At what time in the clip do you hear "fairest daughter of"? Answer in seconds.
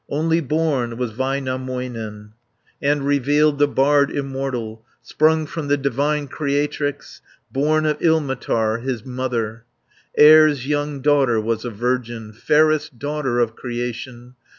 12.33-13.55